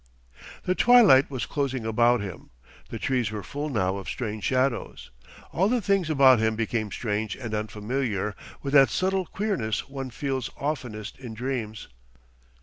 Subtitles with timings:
[0.63, 2.49] The twilight was closing about him.
[2.89, 5.11] The trees were full now of strange shadows.
[5.51, 10.49] All the things about him became strange and unfamiliar with that subtle queerness one feels
[10.57, 11.87] oftenest in dreams.